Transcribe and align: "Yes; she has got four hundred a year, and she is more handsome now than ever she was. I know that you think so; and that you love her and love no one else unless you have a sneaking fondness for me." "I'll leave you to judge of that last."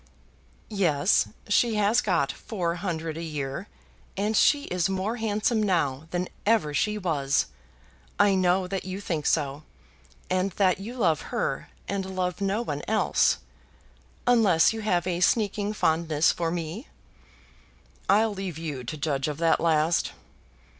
"Yes; 0.71 1.27
she 1.47 1.75
has 1.75 2.01
got 2.01 2.31
four 2.31 2.77
hundred 2.77 3.17
a 3.17 3.21
year, 3.21 3.67
and 4.17 4.35
she 4.35 4.63
is 4.63 4.89
more 4.89 5.17
handsome 5.17 5.61
now 5.61 6.07
than 6.09 6.27
ever 6.43 6.73
she 6.73 6.97
was. 6.97 7.45
I 8.17 8.33
know 8.33 8.65
that 8.65 8.83
you 8.83 8.99
think 8.99 9.27
so; 9.27 9.61
and 10.27 10.53
that 10.53 10.79
you 10.79 10.95
love 10.97 11.21
her 11.29 11.69
and 11.87 12.15
love 12.15 12.41
no 12.41 12.63
one 12.63 12.81
else 12.87 13.37
unless 14.25 14.73
you 14.73 14.81
have 14.81 15.05
a 15.05 15.19
sneaking 15.19 15.71
fondness 15.73 16.31
for 16.31 16.49
me." 16.49 16.87
"I'll 18.09 18.33
leave 18.33 18.57
you 18.57 18.83
to 18.83 18.97
judge 18.97 19.27
of 19.27 19.37
that 19.37 19.59
last." 19.59 20.13